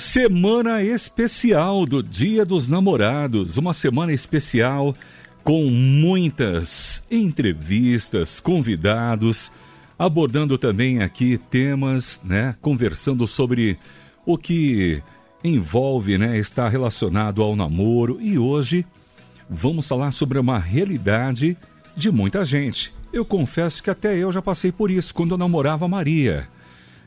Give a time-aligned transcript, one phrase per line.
[0.00, 4.96] Semana especial do Dia dos Namorados, uma semana especial
[5.44, 9.52] com muitas entrevistas, convidados,
[9.98, 13.78] abordando também aqui temas, né, conversando sobre
[14.24, 15.02] o que
[15.44, 18.86] envolve, né, está relacionado ao namoro e hoje
[19.50, 21.58] vamos falar sobre uma realidade
[21.94, 22.90] de muita gente.
[23.12, 26.48] Eu confesso que até eu já passei por isso quando eu namorava Maria.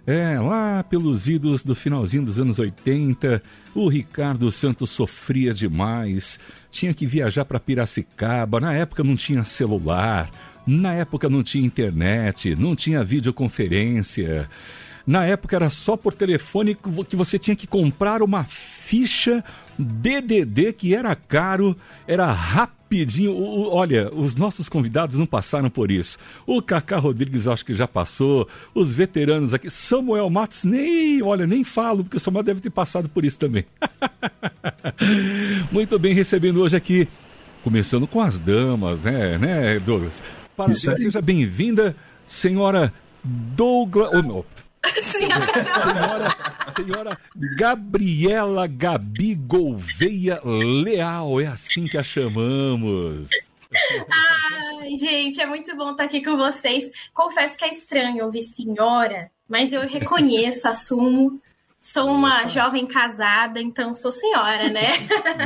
[0.06, 3.42] É, lá pelos idos do finalzinho dos anos 80,
[3.74, 6.40] o Ricardo Santos sofria demais.
[6.70, 8.60] Tinha que viajar para Piracicaba.
[8.60, 10.30] Na época não tinha celular,
[10.68, 14.50] na época não tinha internet, não tinha videoconferência.
[15.06, 16.76] Na época era só por telefone
[17.10, 19.44] que você tinha que comprar uma ficha
[19.78, 21.76] DDD que era caro,
[22.08, 23.36] era rapidinho.
[23.36, 26.18] olha, os nossos convidados não passaram por isso.
[26.48, 31.66] O Cacá Rodrigues acho que já passou, os veteranos aqui, Samuel Matos nem, olha, nem
[31.66, 33.66] falo, porque o Samuel deve ter passado por isso também.
[35.70, 37.10] Muito bem, recebendo hoje aqui,
[37.62, 40.24] começando com as damas, né, né, Douglas?
[40.56, 41.94] Parabéns, seja bem-vinda,
[42.26, 44.12] senhora Douglas.
[44.14, 44.63] Oh,
[45.02, 46.36] senhora,
[46.76, 47.20] senhora
[47.58, 53.30] Gabriela Gabi Gouveia Leal, é assim que a chamamos.
[54.82, 56.92] Ai, gente, é muito bom estar aqui com vocês.
[57.14, 61.42] Confesso que é estranho ouvir senhora, mas eu reconheço, assumo.
[61.80, 64.92] Sou uma jovem casada, então sou senhora, né?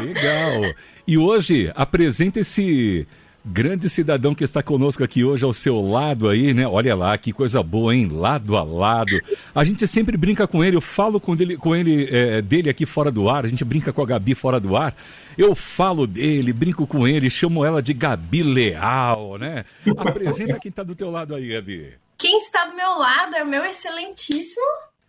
[0.03, 0.73] Legal.
[1.07, 3.07] E hoje apresenta esse
[3.47, 6.67] grande cidadão que está conosco aqui hoje ao seu lado aí, né?
[6.67, 8.09] Olha lá, que coisa boa, hein?
[8.11, 9.19] Lado a lado.
[9.55, 12.85] A gente sempre brinca com ele, eu falo com, dele, com ele é, dele aqui
[12.85, 14.95] fora do ar, a gente brinca com a Gabi fora do ar.
[15.37, 19.65] Eu falo dele, brinco com ele, chamo ela de Gabi Leal, né?
[19.97, 21.93] Apresenta quem está do teu lado aí, Gabi.
[22.17, 24.65] Quem está do meu lado é o meu excelentíssimo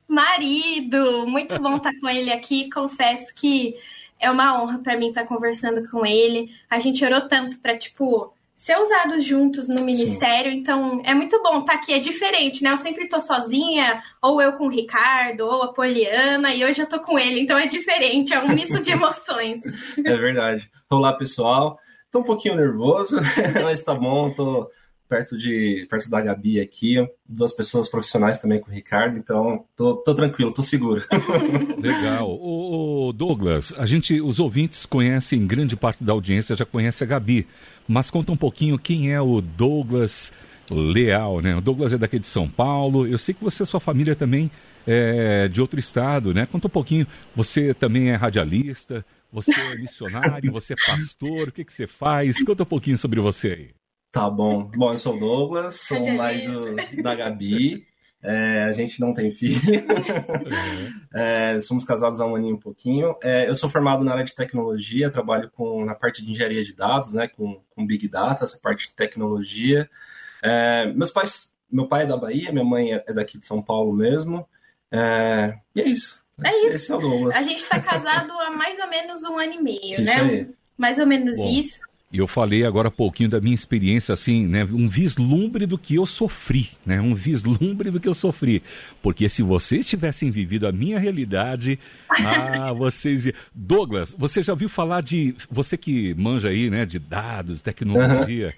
[0.07, 1.27] marido.
[1.27, 2.71] Muito bom estar com ele aqui.
[2.71, 3.75] Confesso que
[4.21, 6.51] é uma honra para mim estar conversando com ele.
[6.69, 10.59] A gente orou tanto para tipo ser usados juntos no ministério, Sim.
[10.59, 12.73] então é muito bom estar aqui, é diferente, né?
[12.73, 16.89] Eu sempre tô sozinha, ou eu com o Ricardo, ou a Poliana, e hoje eu
[16.89, 19.63] tô com ele, então é diferente, é um misto de emoções.
[19.97, 20.69] é verdade.
[20.91, 21.79] Olá, pessoal.
[22.11, 23.21] Tô um pouquinho nervoso,
[23.63, 24.69] mas tá bom, tô
[25.09, 26.97] perto de perto da Gabi aqui,
[27.27, 31.03] duas pessoas profissionais também com o Ricardo, então tô, tô tranquilo, tô seguro.
[31.81, 32.31] Legal.
[32.31, 37.47] O, Douglas, a gente, os ouvintes conhecem, grande parte da audiência já conhece a Gabi,
[37.87, 40.33] mas conta um pouquinho quem é o Douglas
[40.71, 41.57] Leal, né?
[41.57, 43.07] O Douglas é daqui de São Paulo.
[43.07, 44.51] Eu sei que você e sua família também
[44.87, 46.47] é de outro estado, né?
[46.47, 47.07] Conta um pouquinho.
[47.35, 52.43] Você também é radialista, você é missionário, você é pastor, o que, que você faz?
[52.45, 53.78] Conta um pouquinho sobre você aí.
[54.11, 54.71] Tá bom.
[54.75, 57.87] Bom, eu sou o Douglas, sou o marido da Gabi.
[58.21, 59.61] É, a gente não tem filho.
[61.15, 63.15] é, somos casados há um aninho e um pouquinho.
[63.23, 66.75] É, eu sou formado na área de tecnologia, trabalho com, na parte de engenharia de
[66.75, 69.89] dados, né, com, com Big Data, essa parte de tecnologia.
[70.43, 73.63] É, meus pais, meu pai é da Bahia, minha mãe é, é daqui de São
[73.63, 74.49] Paulo mesmo.
[74.91, 76.21] É, e é isso.
[76.43, 76.77] É esse, isso.
[76.77, 77.37] Esse é o Douglas.
[77.37, 80.21] A gente está casado há mais ou menos um ano e meio, isso né?
[80.21, 80.51] Aí.
[80.77, 81.49] Mais ou menos Bom.
[81.49, 81.81] isso.
[82.11, 84.65] E eu falei agora um pouquinho da minha experiência, assim, né?
[84.65, 86.99] Um vislumbre do que eu sofri, né?
[86.99, 88.63] Um vislumbre do que eu sofri.
[89.03, 93.31] Porque se vocês tivessem vivido a minha realidade, ah, vocês.
[93.55, 95.35] Douglas, você já ouviu falar de.
[95.51, 96.87] Você que manja aí, né?
[96.87, 98.47] De dados, tecnologia.
[98.47, 98.53] Uhum.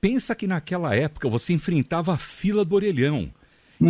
[0.00, 3.32] Pensa que naquela época você enfrentava a fila do orelhão.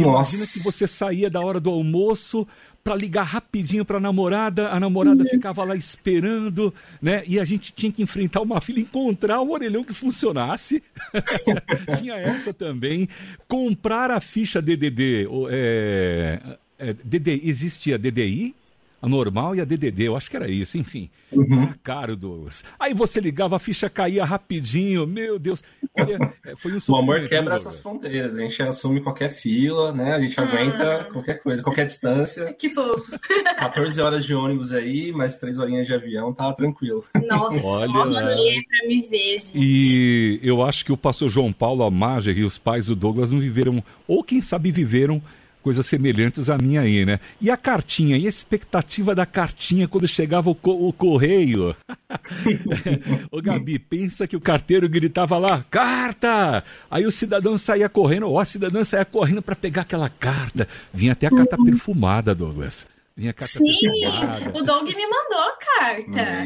[0.00, 0.34] Nossa.
[0.34, 2.47] Imagina que você saía da hora do almoço,
[2.82, 5.28] para ligar rapidinho para a namorada, a namorada uhum.
[5.28, 7.22] ficava lá esperando, né?
[7.26, 10.82] E a gente tinha que enfrentar uma fila, encontrar um orelhão que funcionasse.
[11.98, 13.08] tinha essa também.
[13.47, 15.28] Comprar a ficha DDD.
[15.50, 16.41] É,
[16.78, 18.54] é, DD, existia DDI?
[19.03, 21.11] A normal e a DDD, eu acho que era isso, enfim.
[21.33, 21.65] Uhum.
[21.65, 22.65] Ah, caro, Douglas.
[22.79, 25.61] Aí você ligava, a ficha caía rapidinho, meu Deus.
[25.99, 30.15] Olha, é, foi um O amor quebra essas fronteiras, a gente assume qualquer fila, né?
[30.15, 30.45] A gente ah.
[30.45, 32.53] aguenta qualquer coisa, qualquer distância.
[32.53, 33.19] Que fofo.
[33.59, 37.05] 14 horas de ônibus aí, mais 3 horinhas de avião, tá tranquilo.
[37.27, 38.05] Nossa, olha lá.
[38.05, 39.53] pra me ver, gente.
[39.59, 43.33] E eu acho que o pastor João Paulo, a Marger e os pais do Douglas
[43.33, 45.21] não viveram, ou quem sabe viveram
[45.62, 47.20] coisas semelhantes a minha aí, né?
[47.41, 51.74] E a cartinha, e a expectativa da cartinha quando chegava o, co o correio?
[53.30, 56.64] Ô Gabi, pensa que o carteiro gritava lá, carta!
[56.91, 60.68] Aí o cidadão saía correndo, ó, a cidadã saía correndo para pegar aquela carta.
[60.92, 61.64] Vinha até a carta uhum.
[61.64, 62.86] perfumada, Douglas.
[63.16, 64.59] Vinha a carta Sim, perfumada.
[64.59, 66.44] o Doug me mandou carta.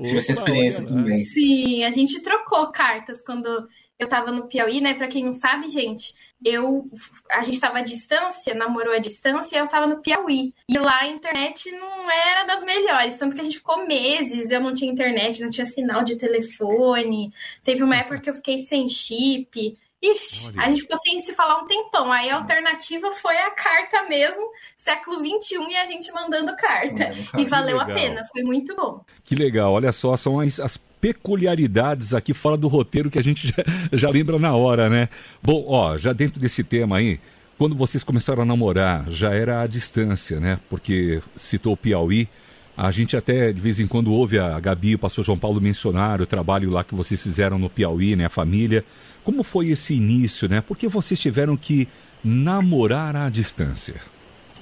[0.00, 1.24] Tive essa experiência também.
[1.24, 3.68] Sim, a gente trocou cartas quando
[3.98, 4.94] eu tava no Piauí, né?
[4.94, 6.14] Pra quem não sabe, gente,
[6.44, 6.88] eu
[7.30, 10.54] a gente tava à distância, namorou à distância, e eu tava no Piauí.
[10.68, 14.60] E lá a internet não era das melhores, tanto que a gente ficou meses, eu
[14.60, 17.32] não tinha internet, não tinha sinal de telefone.
[17.62, 19.76] Teve uma época que eu fiquei sem chip.
[20.02, 20.60] Ixi, Olha.
[20.60, 22.12] a gente ficou sem se falar um tempão.
[22.12, 24.42] Aí a alternativa foi a carta mesmo,
[24.76, 27.10] século XXI, e a gente mandando carta.
[27.38, 29.02] e valeu a pena, foi muito bom.
[29.24, 33.48] Que legal, olha só, são as, as peculiaridades aqui fora do roteiro que a gente
[33.52, 35.10] já, já lembra na hora, né?
[35.42, 37.20] Bom, ó, já dentro desse tema aí,
[37.58, 40.58] quando vocês começaram a namorar, já era à distância, né?
[40.70, 42.26] Porque citou o Piauí.
[42.74, 45.60] A gente até de vez em quando ouve a Gabi e o pastor João Paulo
[45.60, 48.24] mencionar o trabalho lá que vocês fizeram no Piauí, né?
[48.24, 48.82] A família.
[49.22, 50.62] Como foi esse início, né?
[50.62, 51.86] Por que vocês tiveram que
[52.24, 53.96] namorar à distância?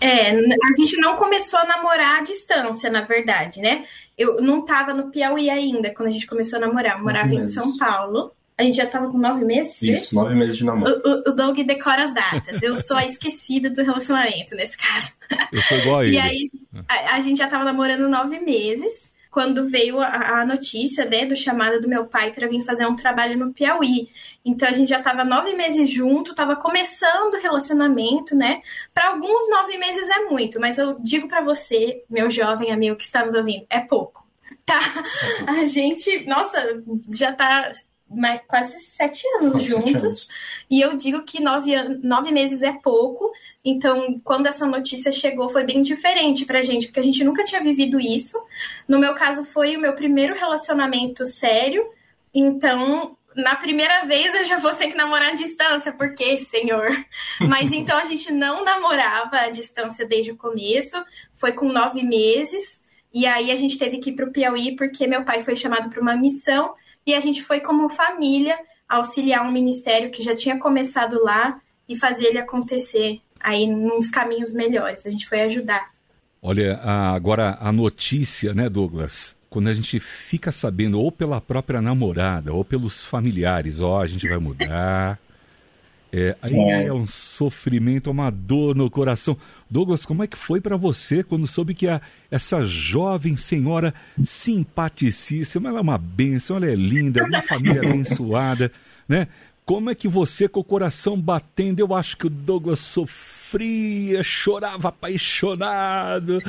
[0.02, 3.84] É, a gente não começou a namorar à distância, na verdade, né?
[4.19, 6.99] Eu não estava no Piauí ainda quando a gente começou a namorar.
[6.99, 8.32] Eu morava em São Paulo.
[8.58, 9.81] A gente já estava com nove meses?
[9.82, 11.00] Isso, nove meses de namoro.
[11.04, 12.62] O, o, Doug decora as datas.
[12.62, 15.12] Eu sou a esquecida do relacionamento, nesse caso.
[15.50, 16.16] Eu sou igual a ele.
[16.16, 16.50] E aí,
[16.88, 21.34] a, a gente já estava namorando nove meses quando veio a, a notícia né, do
[21.34, 24.11] chamado do meu pai para vir fazer um trabalho no Piauí.
[24.44, 28.61] Então a gente já estava nove meses junto, estava começando o relacionamento, né?
[28.93, 33.05] Para alguns nove meses é muito, mas eu digo para você, meu jovem amigo que
[33.05, 34.23] está nos ouvindo, é pouco.
[34.67, 34.79] Tá?
[35.49, 37.73] A gente, nossa, já tá
[38.46, 39.92] quase sete anos quase juntos.
[39.92, 40.28] Sete anos.
[40.70, 43.30] E eu digo que nove, nove meses é pouco.
[43.64, 47.62] Então, quando essa notícia chegou, foi bem diferente pra gente, porque a gente nunca tinha
[47.62, 48.36] vivido isso.
[48.88, 51.84] No meu caso, foi o meu primeiro relacionamento sério.
[52.34, 56.88] Então, na primeira vez eu já vou ter que namorar à distância, porque, senhor?
[57.40, 62.80] Mas então a gente não namorava à distância desde o começo, foi com nove meses.
[63.12, 65.90] E aí a gente teve que ir para o Piauí porque meu pai foi chamado
[65.90, 66.74] para uma missão
[67.06, 68.58] e a gente foi como família
[68.88, 74.52] auxiliar um ministério que já tinha começado lá e fazer ele acontecer aí nos caminhos
[74.52, 75.06] melhores.
[75.06, 75.90] A gente foi ajudar.
[76.40, 79.37] Olha, agora a notícia, né, Douglas?
[79.49, 84.28] Quando a gente fica sabendo, ou pela própria namorada, ou pelos familiares, ó, a gente
[84.28, 85.19] vai mudar,
[86.14, 86.86] é, aí é.
[86.88, 89.34] é um sofrimento, uma dor no coração.
[89.70, 95.70] Douglas, como é que foi para você quando soube que a, essa jovem senhora simpaticíssima,
[95.70, 98.70] ela é uma bênção, ela é linda, uma família abençoada,
[99.08, 99.26] né?
[99.64, 104.88] Como é que você, com o coração batendo, eu acho que o Douglas sofria, chorava
[104.88, 106.40] apaixonado.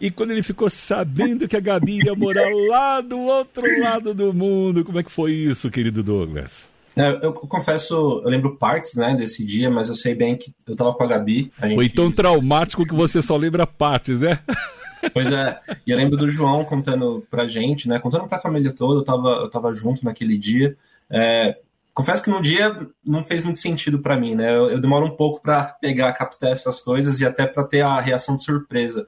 [0.00, 4.32] E quando ele ficou sabendo que a Gabi ia morar lá do outro lado do
[4.32, 6.70] mundo, como é que foi isso, querido Douglas?
[6.98, 10.74] Eu, eu, confesso, eu lembro partes, né, desse dia, mas eu sei bem que eu
[10.74, 11.52] tava com a Gabi.
[11.60, 11.76] A gente...
[11.76, 14.40] Foi tão traumático que você só lembra partes, né?
[15.14, 18.98] Pois é, e eu lembro do João contando pra gente, né, contando pra família toda,
[18.98, 20.76] eu tava, eu tava junto naquele dia.
[21.08, 21.56] É,
[21.94, 25.16] confesso que no dia não fez muito sentido para mim, né, eu, eu, demoro um
[25.16, 29.06] pouco para pegar, captar essas coisas e até para ter a reação de surpresa.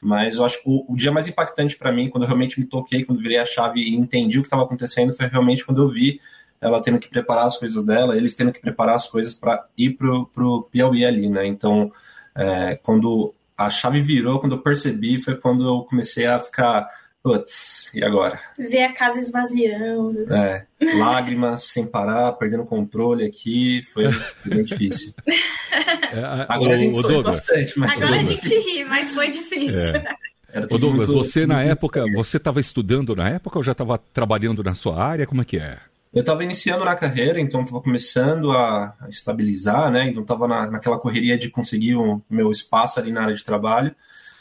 [0.00, 2.66] Mas eu acho que o, o dia mais impactante para mim, quando eu realmente me
[2.66, 5.88] toquei, quando virei a chave e entendi o que estava acontecendo, foi realmente quando eu
[5.88, 6.20] vi
[6.60, 9.90] ela tendo que preparar as coisas dela, eles tendo que preparar as coisas para ir
[9.90, 11.46] pro, pro Piauí ali, né?
[11.46, 11.90] Então,
[12.34, 16.88] é, quando a chave virou, quando eu percebi, foi quando eu comecei a ficar,
[17.22, 18.38] putz, e agora?
[18.58, 20.32] Ver a casa esvaziando.
[20.32, 20.66] É,
[20.98, 25.14] lágrimas sem parar, perdendo controle aqui, foi, foi bem difícil.
[26.12, 29.78] É, agora o, a gente sorri bastante, mas Agora a gente ri, mas foi difícil.
[29.78, 30.18] É.
[30.68, 34.64] Ô Douglas, muito, você na época, você estava estudando na época ou já estava trabalhando
[34.64, 35.24] na sua área?
[35.24, 35.78] Como é que é?
[36.12, 40.08] Eu estava iniciando na carreira, então estava começando a, estabilizar, né?
[40.08, 43.94] Então estava na, naquela correria de conseguir o meu espaço ali na área de trabalho.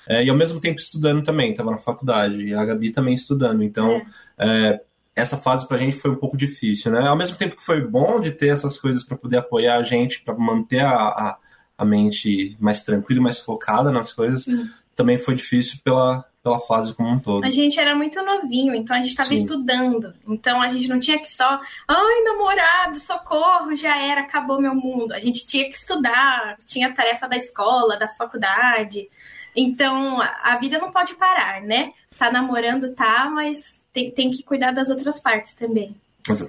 [0.07, 3.63] É, e ao mesmo tempo estudando também, estava na faculdade, e a Gabi também estudando.
[3.63, 4.01] Então,
[4.39, 4.81] é,
[5.15, 7.07] essa fase para a gente foi um pouco difícil, né?
[7.07, 10.21] Ao mesmo tempo que foi bom de ter essas coisas para poder apoiar a gente,
[10.21, 11.37] para manter a, a,
[11.77, 14.67] a, mente mais tranquila, mais focada nas coisas, Sim.
[14.95, 17.45] também foi difícil pela, pela fase como um todo.
[17.45, 20.13] A gente era muito novinho, então a gente estava estudando.
[20.27, 25.13] Então a gente não tinha que só, ai, namorado, socorro, já era, acabou meu mundo.
[25.13, 29.09] A gente tinha que estudar, tinha tarefa da escola, da faculdade.
[29.55, 31.93] Então a vida não pode parar, né?
[32.17, 35.95] Tá namorando, tá, mas tem, tem que cuidar das outras partes também.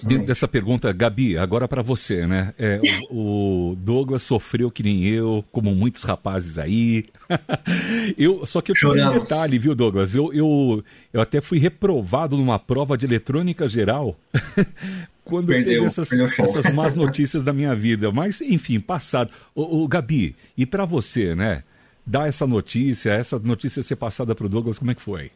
[0.02, 2.52] Dentro dessa pergunta, Gabi, agora para você, né?
[2.58, 7.06] É, o, o, Douglas sofreu que nem eu, como muitos rapazes aí.
[8.18, 10.14] eu, só que eu tive um detalhe, viu, Douglas?
[10.14, 14.18] Eu, eu, eu até fui reprovado numa prova de eletrônica geral
[15.24, 18.10] quando perdeu, teve essas, essas más notícias da minha vida.
[18.10, 19.32] Mas, enfim, passado.
[19.54, 21.62] O, o Gabi, e para você, né?
[22.04, 25.30] Dar essa notícia, essa notícia ser passada para o Douglas, como é que foi?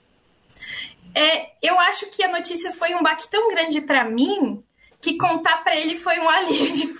[1.14, 4.62] É, eu acho que a notícia foi um baque tão grande para mim
[5.00, 6.98] que contar para ele foi um alívio.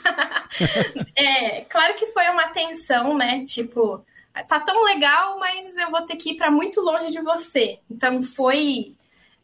[1.17, 3.45] é, claro que foi uma tensão, né?
[3.45, 4.05] Tipo,
[4.47, 7.79] tá tão legal, mas eu vou ter que ir para muito longe de você.
[7.91, 8.95] Então foi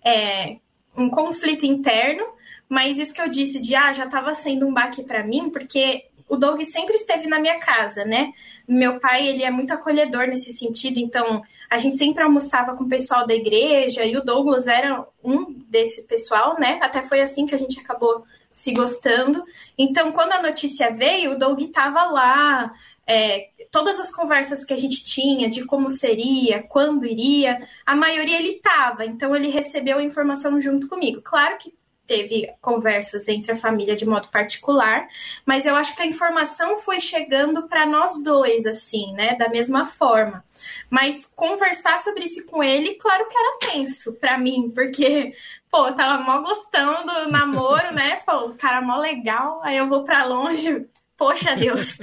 [0.05, 0.59] é,
[0.97, 2.25] um conflito interno,
[2.69, 6.10] mas isso que eu disse de ah, já estava sendo um baque para mim, porque
[6.30, 8.32] o Doug sempre esteve na minha casa, né?
[8.66, 12.88] Meu pai, ele é muito acolhedor nesse sentido, então a gente sempre almoçava com o
[12.88, 16.78] pessoal da igreja e o Douglas era um desse pessoal, né?
[16.80, 19.42] Até foi assim que a gente acabou se gostando.
[19.76, 22.72] Então, quando a notícia veio, o Doug estava lá,
[23.04, 28.38] é, todas as conversas que a gente tinha de como seria, quando iria, a maioria
[28.38, 31.20] ele estava, então ele recebeu a informação junto comigo.
[31.22, 31.75] Claro que
[32.11, 35.07] teve conversas entre a família de modo particular,
[35.47, 39.85] mas eu acho que a informação foi chegando para nós dois, assim, né, da mesma
[39.85, 40.45] forma.
[40.90, 45.33] Mas conversar sobre isso com ele, claro que era tenso para mim, porque,
[45.71, 48.17] pô, eu tava mó gostando do namoro, né?
[48.26, 51.97] Pô, cara mó legal, aí eu vou para longe, poxa Deus.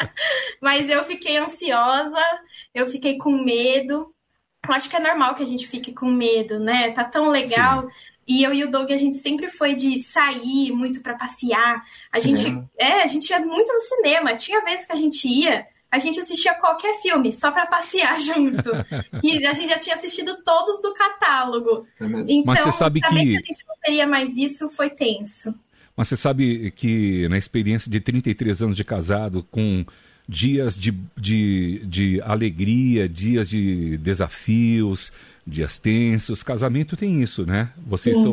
[0.60, 2.22] mas eu fiquei ansiosa,
[2.74, 4.12] eu fiquei com medo.
[4.66, 6.90] Eu acho que é normal que a gente fique com medo, né?
[6.92, 7.82] Tá tão legal.
[7.82, 11.84] Sim e eu e o Doug, a gente sempre foi de sair muito para passear.
[12.10, 12.46] A gente,
[12.78, 14.34] é, a gente ia muito no cinema.
[14.36, 18.70] Tinha vezes que a gente ia, a gente assistia qualquer filme só para passear junto.
[19.22, 21.86] e a gente já tinha assistido todos do catálogo.
[22.00, 23.08] É então, Mas você sabe que...
[23.08, 25.54] que a gente não teria mais isso foi tenso.
[25.96, 29.84] Mas você sabe que na experiência de 33 anos de casado, com
[30.28, 35.12] dias de, de, de alegria, dias de desafios,
[35.46, 36.42] dias tensos.
[36.42, 37.70] Casamento tem isso, né?
[37.86, 38.32] Vocês são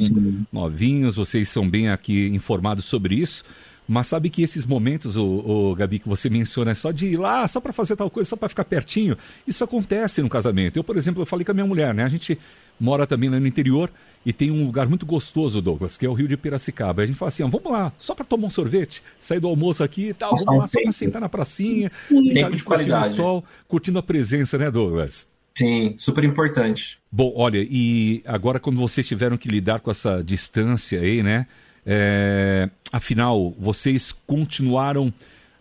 [0.51, 3.44] novinhos, vocês são bem aqui informados sobre isso.
[3.88, 7.18] Mas sabe que esses momentos, o, o Gabi, que você menciona, é só de ir
[7.18, 10.77] lá, só para fazer tal coisa, só para ficar pertinho, isso acontece no casamento.
[10.77, 12.03] Eu, por exemplo, eu falei com a minha mulher, né?
[12.03, 12.39] A gente
[12.80, 13.91] mora também lá no interior
[14.25, 17.01] e tem um lugar muito gostoso, Douglas, que é o Rio de Piracicaba.
[17.01, 19.84] A gente fala assim, ah, vamos lá, só para tomar um sorvete, sair do almoço
[19.84, 23.44] aqui e tal, vamos lá, só para sentar na pracinha, ficar ali curtindo o sol,
[23.68, 25.31] curtindo a presença, né, Douglas?
[25.58, 26.98] Sim, super importante.
[27.12, 31.46] Bom, olha, e agora quando vocês tiveram que lidar com essa distância aí, né?
[31.86, 35.13] É, afinal, vocês continuaram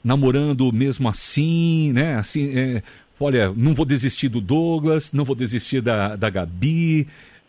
[0.02, 2.16] namorando mesmo assim, né?
[2.16, 2.82] Assim, é,
[3.18, 7.08] olha, não vou desistir do Douglas, não vou desistir da, da Gabi.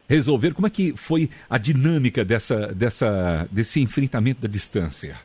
[0.10, 5.16] Resolver, como é que foi a dinâmica dessa, dessa, desse enfrentamento da distância?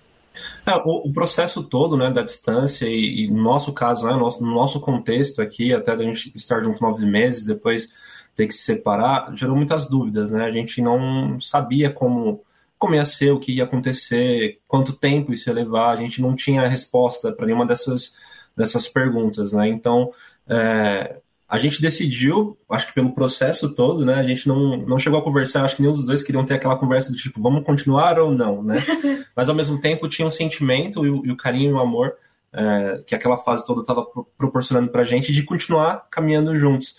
[0.65, 4.21] É, o, o, processo todo né, da distância e, e no nosso caso, né, no,
[4.21, 7.89] nosso, no nosso contexto aqui, até a gente estar junto nove meses, depois
[8.35, 10.31] ter que se separar, gerou muitas dúvidas.
[10.31, 10.45] Né?
[10.45, 12.45] A gente não sabia como,
[12.79, 16.37] como ia ser, o que ia acontecer, quanto tempo isso ia levar, a gente não
[16.37, 18.15] tinha resposta para nenhuma dessas,
[18.57, 19.53] dessas perguntas.
[19.53, 19.69] Né?
[19.69, 20.13] Então,
[20.49, 21.17] é,
[21.49, 24.15] a gente decidiu, acho que pelo processo todo, né?
[24.15, 26.77] A gente não, não chegou a conversar, acho que nenhum dos dois queriam ter aquela
[26.77, 28.85] conversa do tipo, vamos continuar ou não, né?
[29.35, 32.15] Mas ao mesmo tempo tinha um sentimento e o, e o carinho e o amor
[32.53, 34.05] é, que aquela fase toda estava
[34.37, 36.97] proporcionando pra gente de continuar caminhando juntos.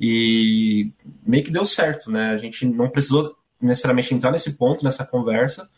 [0.00, 0.92] E
[1.26, 2.30] meio que deu certo, né?
[2.30, 5.68] A gente não precisou necessariamente entrar nesse ponto, nessa conversa,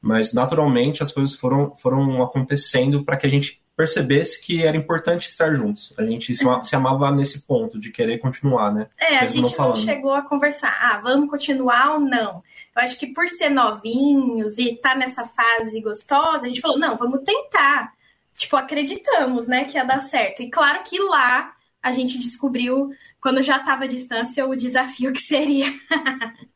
[0.00, 5.28] mas naturalmente as coisas foram, foram acontecendo para que a gente percebesse que era importante
[5.28, 5.92] estar juntos.
[5.96, 8.88] A gente se, se, amava nesse ponto de querer continuar, né?
[8.98, 12.42] É, a gente não, chegou a conversar, ah, vamos continuar ou não.
[12.76, 16.78] Eu acho que por ser novinhos e estar tá nessa fase gostosa, a gente falou,
[16.78, 17.92] não, vamos tentar.
[18.34, 20.42] Tipo, acreditamos, né, que ia dar certo.
[20.42, 21.52] E claro que lá
[21.82, 25.66] a gente descobriu, quando já estava à distância, o desafio que seria.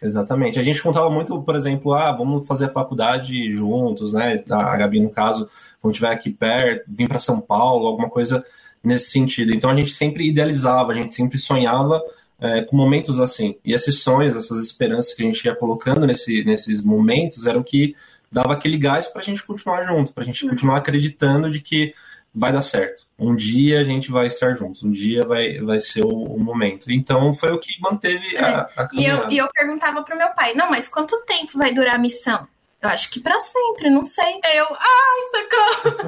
[0.00, 0.60] Exatamente.
[0.60, 4.42] A gente contava muito, por exemplo, ah, vamos fazer a faculdade juntos, né?
[4.48, 8.44] A Gabi, no caso, quando estiver aqui perto, vir para São Paulo, alguma coisa
[8.82, 9.54] nesse sentido.
[9.54, 12.02] Então a gente sempre idealizava, a gente sempre sonhava
[12.40, 13.56] é, com momentos assim.
[13.64, 17.96] E esses sonhos, essas esperanças que a gente ia colocando nesse, nesses momentos, eram que
[18.30, 21.94] dava aquele gás para a gente continuar junto, para a gente continuar acreditando de que
[22.34, 23.06] vai dar certo.
[23.18, 26.90] Um dia a gente vai estar juntos, um dia vai, vai ser o, o momento.
[26.90, 28.44] Então foi o que manteve é.
[28.44, 31.72] a, a e eu, e eu perguntava pro meu pai, não, mas quanto tempo vai
[31.72, 32.46] durar a missão?
[32.80, 34.38] Eu acho que para sempre, não sei.
[34.54, 35.98] Eu, ai, socorro!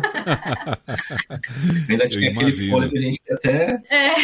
[1.89, 3.83] Ainda tinha aquele fôlego que a gente até.
[3.91, 4.15] É.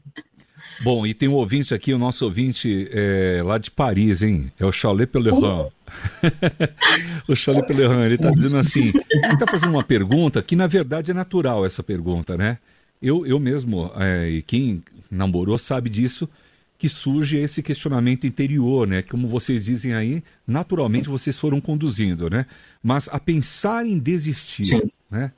[0.82, 4.50] Bom, e tem um ouvinte aqui, o nosso ouvinte é, lá de Paris, hein?
[4.58, 5.70] É o Chalet Pelerin.
[7.28, 11.10] o Charlie Pellerran, ele está dizendo assim, ele está fazendo uma pergunta que na verdade
[11.10, 12.58] é natural essa pergunta, né?
[13.00, 16.28] Eu, eu mesmo, é, e quem namorou sabe disso,
[16.78, 19.02] que surge esse questionamento interior, né?
[19.02, 22.46] Como vocês dizem aí, naturalmente vocês foram conduzindo, né?
[22.82, 24.90] Mas a pensar em desistir, Sim.
[25.10, 25.32] né?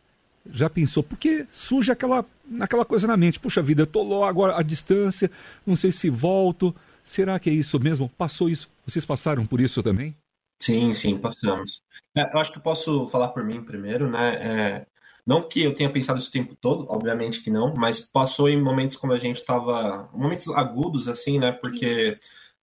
[0.53, 1.03] Já pensou?
[1.03, 2.25] Porque surge aquela,
[2.61, 5.31] aquela coisa na mente, puxa vida, eu tô lá agora à distância,
[5.67, 8.09] não sei se volto, será que é isso mesmo?
[8.09, 8.69] Passou isso?
[8.87, 10.15] Vocês passaram por isso também?
[10.59, 11.83] Sim, sim, passamos.
[12.17, 14.35] É, eu acho que eu posso falar por mim primeiro, né?
[14.35, 14.87] É,
[15.27, 18.63] não que eu tenha pensado isso o tempo todo, obviamente que não, mas passou em
[18.63, 20.09] momentos como a gente estava.
[20.13, 21.53] momentos agudos, assim, né?
[21.53, 22.19] Porque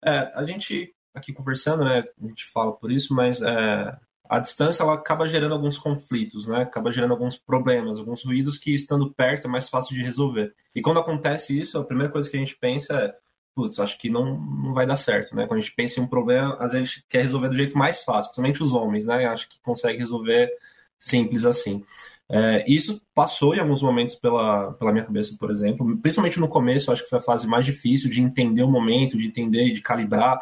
[0.03, 2.03] é, a gente aqui conversando, né?
[2.21, 3.97] A gente fala por isso, mas é,
[4.29, 6.63] a distância ela acaba gerando alguns conflitos, né?
[6.63, 10.53] Acaba gerando alguns problemas, alguns ruídos que estando perto é mais fácil de resolver.
[10.75, 13.15] E quando acontece isso, a primeira coisa que a gente pensa é,
[13.55, 15.47] putz, acho que não, não vai dar certo, né?
[15.47, 17.77] Quando a gente pensa em um problema, às vezes a gente quer resolver do jeito
[17.77, 19.25] mais fácil, principalmente os homens, né?
[19.25, 20.49] Acho que consegue resolver
[20.97, 21.83] simples assim.
[22.31, 26.91] É, isso passou em alguns momentos pela, pela minha cabeça, por exemplo, principalmente no começo,
[26.91, 30.39] acho que foi a fase mais difícil de entender o momento, de entender, de calibrar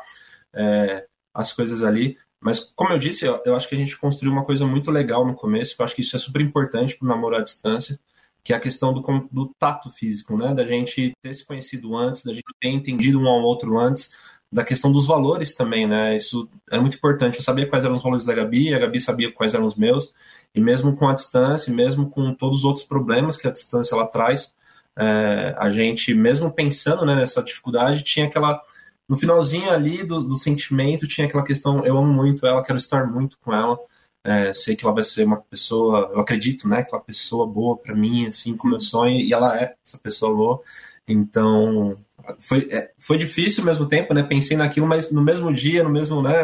[0.54, 2.18] é, as coisas ali.
[2.42, 5.26] Mas, como eu disse, eu, eu, acho que a gente construiu uma coisa muito legal
[5.26, 7.98] no começo, eu acho que isso é super importante para o namoro à distância,
[8.44, 9.02] que é a questão do,
[9.32, 10.54] do tato físico, né?
[10.54, 14.12] Da gente ter se conhecido antes, da gente ter entendido um ao outro antes,
[14.52, 16.16] da questão dos valores também, né?
[16.16, 17.38] Isso era muito importante.
[17.38, 20.14] Eu sabia quais eram os valores da Gabi, a Gabi sabia quais eram os meus,
[20.56, 24.08] e mesmo com a distância, mesmo com todos os outros problemas que a distância ela
[24.08, 24.54] traz,
[24.98, 28.62] é, a gente, mesmo pensando né, nessa dificuldade, tinha aquela.
[29.08, 33.06] No finalzinho ali do, do sentimento, tinha aquela questão: eu amo muito ela, quero estar
[33.06, 33.78] muito com ela.
[34.24, 37.96] É, sei que ela vai ser uma pessoa, eu acredito, né, aquela pessoa boa para
[37.96, 40.62] mim, assim como eu sonho, e ela é essa pessoa boa.
[41.08, 41.98] Então,
[42.40, 44.24] foi, é, foi difícil ao mesmo tempo, né?
[44.24, 46.44] Pensei naquilo, mas no mesmo dia, no mesmo, né,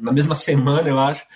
[0.00, 1.26] na mesma semana, eu acho,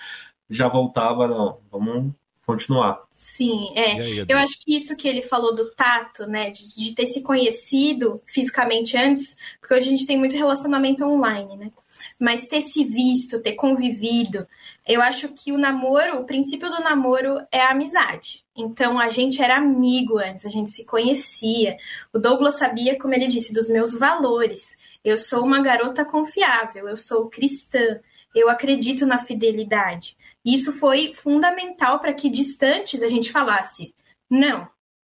[0.49, 2.13] já voltava, não, vamos
[2.49, 3.03] continuar.
[3.11, 3.91] Sim, é.
[3.91, 7.21] Aí, eu acho que isso que ele falou do tato, né, de, de, ter se
[7.21, 11.71] conhecido fisicamente antes, porque hoje a gente tem muito relacionamento online, né?
[12.17, 14.47] Mas ter se visto, ter convivido,
[14.87, 18.43] eu acho que o namoro, o princípio do namoro é a amizade.
[18.55, 21.77] Então a gente era amigo antes, a gente se conhecia.
[22.13, 24.77] O Douglas sabia, como ele disse, dos meus valores.
[25.03, 27.99] Eu sou uma garota confiável, eu sou cristã,
[28.35, 30.15] eu acredito na fidelidade.
[30.45, 33.93] Isso foi fundamental para que distantes a gente falasse:
[34.29, 34.67] não,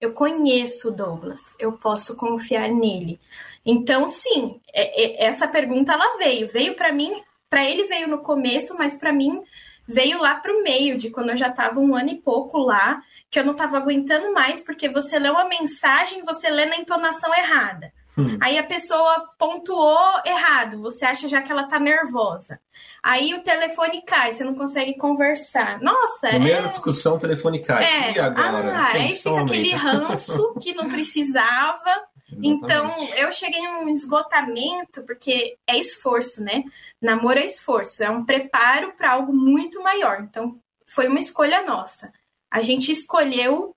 [0.00, 3.20] eu conheço o Douglas, eu posso confiar nele.
[3.64, 6.48] Então, sim, é, é, essa pergunta ela veio.
[6.48, 9.42] Veio para mim, para ele veio no começo, mas para mim
[9.86, 13.02] veio lá para o meio, de quando eu já estava um ano e pouco lá,
[13.30, 17.32] que eu não estava aguentando mais, porque você lê uma mensagem, você lê na entonação
[17.34, 17.92] errada.
[18.16, 18.36] Hum.
[18.40, 22.60] Aí a pessoa pontuou errado, você acha já que ela tá nervosa.
[23.02, 25.80] Aí o telefone cai, você não consegue conversar.
[25.80, 26.68] Nossa, no é.
[26.68, 27.84] discussão, o telefone cai.
[27.84, 28.12] É.
[28.12, 28.76] E agora?
[28.76, 32.06] Ah, aí fica aquele ranço que não precisava.
[32.42, 36.64] Então, eu cheguei em um esgotamento, porque é esforço, né?
[37.00, 40.20] Namoro é esforço, é um preparo para algo muito maior.
[40.22, 42.10] Então, foi uma escolha nossa.
[42.50, 43.74] A gente escolheu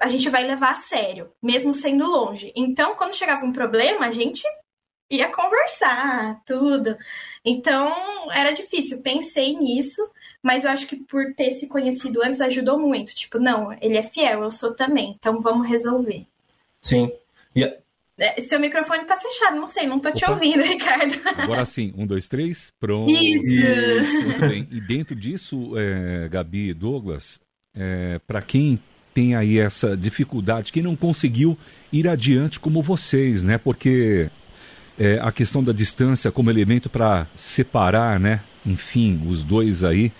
[0.00, 2.52] a gente vai levar a sério, mesmo sendo longe.
[2.56, 4.42] Então, quando chegava um problema, a gente
[5.10, 6.96] ia conversar, tudo.
[7.44, 7.92] Então,
[8.30, 9.02] era difícil.
[9.02, 10.08] Pensei nisso,
[10.42, 13.14] mas eu acho que por ter se conhecido antes ajudou muito.
[13.14, 15.16] Tipo, não, ele é fiel, eu sou também.
[15.18, 16.26] Então, vamos resolver.
[16.80, 17.12] Sim.
[17.54, 17.76] Yeah.
[18.16, 20.34] É, seu microfone tá fechado, não sei, não tô te Opa.
[20.34, 21.14] ouvindo, Ricardo.
[21.38, 23.10] Agora sim, um, dois, três, pronto.
[23.10, 23.50] Isso.
[23.50, 24.24] Isso.
[24.26, 24.68] Muito bem.
[24.70, 27.40] E dentro disso, é, Gabi e Douglas,
[27.74, 28.78] é, para quem
[29.12, 31.58] tem aí essa dificuldade, que não conseguiu
[31.92, 33.58] ir adiante como vocês, né?
[33.58, 34.28] Porque
[34.98, 38.40] é, a questão da distância como elemento para separar, né?
[38.64, 40.12] Enfim, os dois aí.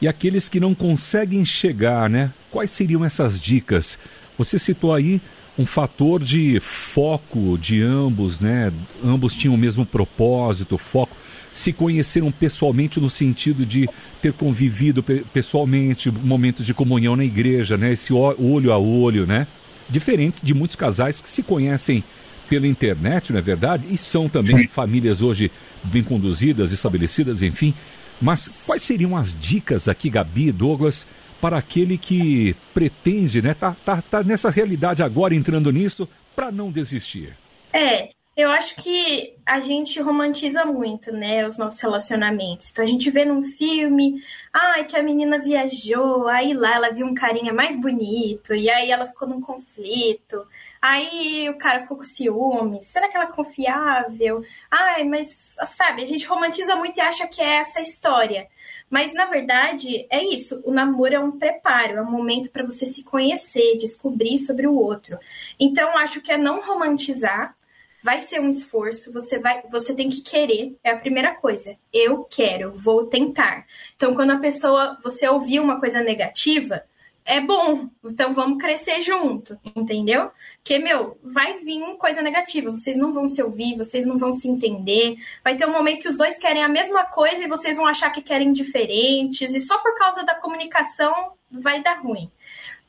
[0.00, 2.32] E aqueles que não conseguem chegar, né?
[2.50, 3.98] Quais seriam essas dicas?
[4.38, 5.20] Você citou aí
[5.58, 8.72] um fator de foco de ambos, né?
[9.04, 11.16] Ambos tinham o mesmo propósito, foco
[11.52, 13.88] se conheceram pessoalmente no sentido de
[14.20, 17.92] ter convivido pessoalmente, momentos de comunhão na igreja, né?
[17.92, 19.46] Esse olho a olho, né?
[19.88, 22.02] Diferentes de muitos casais que se conhecem
[22.48, 23.84] pela internet, não é verdade?
[23.90, 24.68] E são também Sim.
[24.68, 25.50] famílias hoje
[25.84, 27.74] bem conduzidas, estabelecidas, enfim.
[28.20, 31.06] Mas quais seriam as dicas aqui, Gabi e Douglas,
[31.40, 33.52] para aquele que pretende, né?
[33.52, 37.36] Tá, tá, tá nessa realidade agora, entrando nisso, para não desistir?
[37.72, 42.70] É, eu acho que a gente romantiza muito, né, os nossos relacionamentos.
[42.70, 47.06] Então a gente vê num filme, ai, que a menina viajou, aí lá ela viu
[47.06, 50.46] um carinha mais bonito, e aí ela ficou num conflito.
[50.80, 52.86] Aí o cara ficou com ciúmes.
[52.86, 54.42] Será que ela é confiável?
[54.70, 58.48] Ai, mas sabe, a gente romantiza muito e acha que é essa história.
[58.90, 60.60] Mas na verdade é isso.
[60.64, 64.74] O namoro é um preparo, é um momento para você se conhecer, descobrir sobre o
[64.74, 65.18] outro.
[65.58, 67.54] Então acho que é não romantizar,
[68.02, 71.76] vai ser um esforço, você vai, você tem que querer, é a primeira coisa.
[71.92, 73.66] Eu quero, vou tentar.
[73.94, 76.82] Então, quando a pessoa, você ouvir uma coisa negativa,
[77.24, 80.30] é bom, então vamos crescer junto, entendeu?
[80.56, 84.48] Porque, meu, vai vir coisa negativa, vocês não vão se ouvir, vocês não vão se
[84.48, 87.86] entender, vai ter um momento que os dois querem a mesma coisa e vocês vão
[87.86, 92.30] achar que querem diferentes, e só por causa da comunicação vai dar ruim.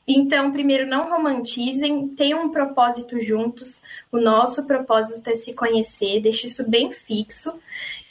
[0.06, 3.82] Então, primeiro, não romantizem, tenham um propósito juntos.
[4.12, 7.58] O nosso propósito é se conhecer, deixe isso bem fixo.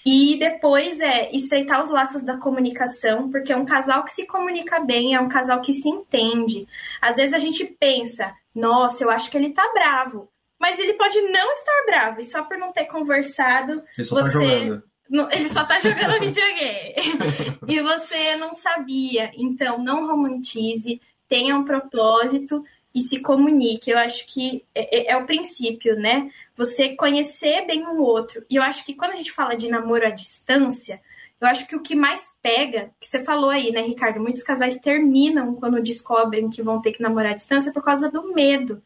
[0.05, 4.79] E depois é estreitar os laços da comunicação, porque é um casal que se comunica
[4.79, 6.67] bem, é um casal que se entende.
[7.01, 10.27] Às vezes a gente pensa, nossa, eu acho que ele tá bravo.
[10.59, 14.21] Mas ele pode não estar bravo, e só por não ter conversado, ele só tá
[14.23, 14.69] você.
[14.69, 14.83] Tá.
[15.31, 17.59] Ele só tá jogando videogame.
[17.67, 19.31] e você não sabia.
[19.35, 20.99] Então, não romantize,
[21.33, 23.89] tenha um propósito e se comunique.
[23.89, 26.29] Eu acho que é, é, é, o princípio, né?
[26.55, 28.45] Você conhecer bem um outro.
[28.47, 31.01] E eu acho que quando a gente fala de namoro à distância,
[31.41, 34.19] eu acho que o que mais pega, que você falou aí, né, Ricardo?
[34.19, 38.31] Muitos casais terminam quando descobrem que vão ter que namorar à distância por causa do
[38.31, 38.79] medo.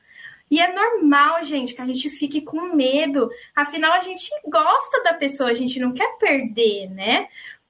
[0.50, 3.30] E é normal, gente, que a gente fique com medo.
[3.54, 7.28] Afinal, a gente gosta da pessoa, a gente não quer perder, né?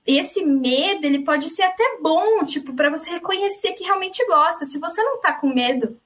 [0.07, 4.65] Esse medo, ele pode ser até bom, tipo, para você reconhecer que realmente gosta.
[4.65, 5.99] Se você não tá com medo,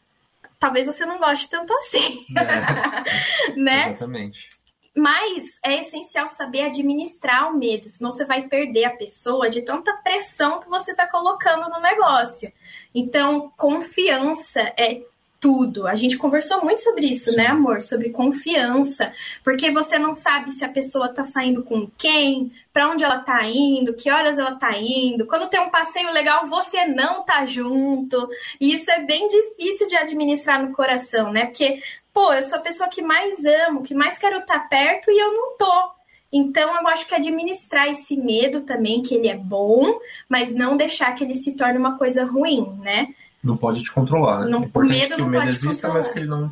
[0.60, 2.26] talvez você não goste tanto assim.
[2.36, 3.54] É.
[3.56, 3.90] né?
[3.90, 4.50] Exatamente.
[4.96, 9.94] Mas é essencial saber administrar o medo, senão você vai perder a pessoa de tanta
[9.94, 12.52] pressão que você está colocando no negócio.
[12.94, 15.02] Então, confiança é
[15.42, 15.88] tudo.
[15.88, 17.82] A gente conversou muito sobre isso, né, amor?
[17.82, 19.12] Sobre confiança,
[19.44, 23.44] porque você não sabe se a pessoa tá saindo com quem, para onde ela tá
[23.44, 25.26] indo, que horas ela tá indo.
[25.26, 28.30] Quando tem um passeio legal, você não tá junto.
[28.60, 31.48] E isso é bem difícil de administrar no coração, né?
[31.48, 31.82] Porque,
[32.14, 35.20] pô, eu sou a pessoa que mais amo, que mais quero estar tá perto e
[35.20, 35.92] eu não tô.
[36.32, 40.00] Então, eu acho que administrar esse medo também, que ele é bom,
[40.30, 43.14] mas não deixar que ele se torne uma coisa ruim, né?
[43.44, 44.42] Não pode te controlar.
[44.42, 44.52] Né?
[44.52, 46.52] Não, é importante medo que o medo exista, mas que ele não,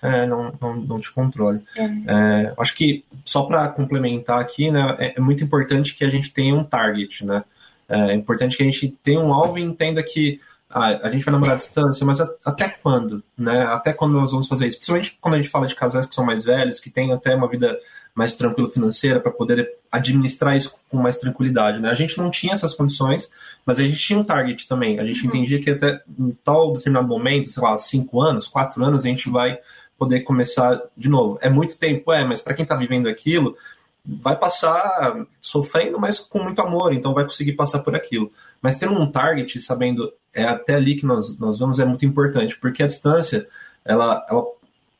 [0.00, 1.60] é, não, não, não, te controle.
[1.76, 1.84] É.
[1.84, 6.32] É, acho que, só para complementar aqui, né, é, é, muito importante que a gente
[6.32, 7.44] tenha um target, né?
[7.88, 10.40] É importante que a gente tenha um alvo e entenda que
[10.72, 13.22] ah, a gente vai namorar à distância, mas a, até quando?
[13.36, 13.62] Né?
[13.64, 14.78] Até quando nós vamos fazer isso?
[14.78, 17.46] Principalmente quando a gente fala de casais que são mais velhos, que têm até uma
[17.48, 17.78] vida
[18.14, 21.80] mais tranquila financeira para poder administrar isso com mais tranquilidade.
[21.80, 21.90] Né?
[21.90, 23.30] A gente não tinha essas condições,
[23.66, 24.98] mas a gente tinha um target também.
[24.98, 25.28] A gente uhum.
[25.28, 29.28] entendia que até em tal determinado momento, sei lá, cinco anos, quatro anos, a gente
[29.28, 29.58] vai
[29.98, 31.38] poder começar de novo.
[31.40, 33.56] É muito tempo, é, mas para quem está vivendo aquilo,
[34.04, 38.32] vai passar sofrendo, mas com muito amor, então vai conseguir passar por aquilo.
[38.62, 42.56] Mas tendo um target, sabendo é até ali que nós, nós vamos, é muito importante,
[42.56, 43.46] porque a distância,
[43.84, 44.44] ela, ela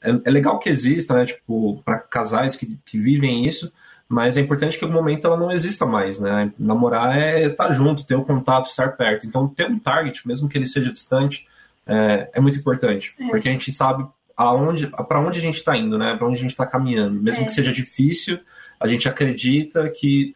[0.02, 1.24] é, é legal que exista, né?
[1.24, 3.72] Tipo, para casais que, que vivem isso,
[4.08, 6.52] mas é importante que no momento ela não exista mais, né?
[6.58, 9.26] Namorar é estar tá junto, ter o um contato, estar perto.
[9.26, 11.46] Então, ter um target, mesmo que ele seja distante,
[11.86, 13.28] é, é muito importante, é.
[13.28, 16.14] porque a gente sabe aonde, para onde a gente está indo, né?
[16.16, 17.22] Para onde a gente está caminhando.
[17.22, 17.46] Mesmo é.
[17.46, 18.38] que seja difícil,
[18.78, 20.34] a gente acredita que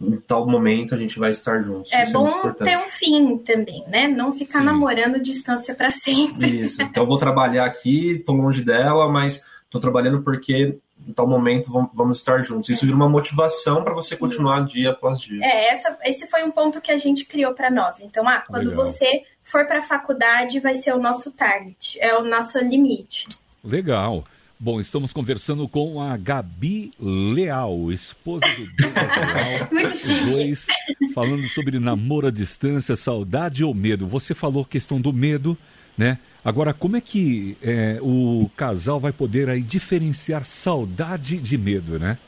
[0.00, 1.92] em tal momento a gente vai estar juntos.
[1.92, 4.06] É Isso é bom é ter um fim também, né?
[4.06, 4.64] Não ficar Sim.
[4.64, 6.62] namorando distância para sempre.
[6.62, 6.80] Isso.
[6.80, 11.70] Então eu vou trabalhar aqui, tô longe dela, mas tô trabalhando porque em tal momento
[11.92, 12.68] vamos estar juntos.
[12.68, 14.68] Isso vira uma motivação para você continuar Isso.
[14.68, 15.44] dia após dia.
[15.44, 18.00] É, essa, esse foi um ponto que a gente criou para nós.
[18.00, 18.84] Então, ah, quando Legal.
[18.84, 23.28] você for para a faculdade, vai ser o nosso target, é o nosso limite.
[23.64, 24.24] Legal.
[24.60, 29.68] Bom, estamos conversando com a Gabi Leal, esposa do Douglas Leal.
[29.70, 30.30] Muito chique.
[30.32, 30.66] Dois,
[31.14, 34.08] falando sobre namoro à distância, saudade ou medo.
[34.08, 35.56] Você falou questão do medo,
[35.96, 36.18] né?
[36.44, 42.18] Agora, como é que é, o casal vai poder aí diferenciar saudade de medo, né?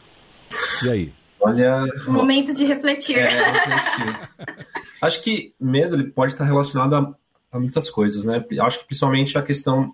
[0.84, 1.12] E aí?
[1.40, 1.84] Olha.
[2.06, 3.18] Momento de refletir.
[3.18, 4.30] É, refletir.
[5.02, 7.12] Acho que medo ele pode estar relacionado a,
[7.50, 8.44] a muitas coisas, né?
[8.60, 9.92] Acho que principalmente a questão